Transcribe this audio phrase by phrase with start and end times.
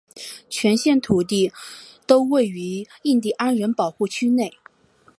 [0.49, 1.53] 全县土地
[2.07, 4.51] 都位于印地安人保护区内。